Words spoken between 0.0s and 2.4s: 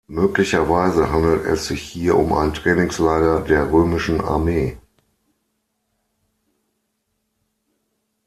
Möglicherweise handelt es sich hier um